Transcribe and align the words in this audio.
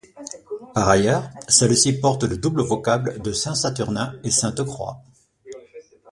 Par 0.73 0.89
ailleurs 0.89 1.29
celle-ci 1.47 1.99
porte 1.99 2.23
le 2.23 2.35
double 2.35 2.63
vocable 2.63 3.21
de 3.21 3.31
Saint-Saturnin 3.33 4.15
et 4.23 4.31
Sainte-Croix. 4.31 5.03